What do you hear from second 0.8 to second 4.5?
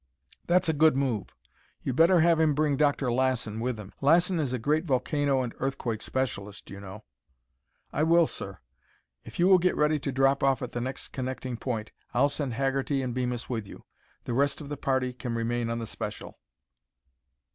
move. You'd better have him bring Dr. Lassen with him. Lassen